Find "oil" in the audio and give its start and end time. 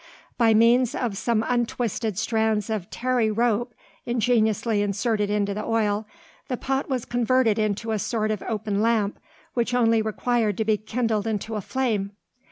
5.63-6.07